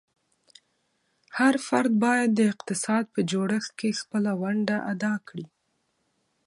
[1.37, 5.45] هر فرد باید د اقتصاد په جوړښت کې خپله ونډه ادا کړي.